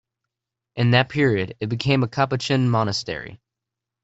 In 0.75 0.89
that 0.91 1.09
period 1.09 1.55
it 1.59 1.67
became 1.67 2.01
a 2.01 2.07
Capuchin 2.07 2.67
monastery. 2.71 3.39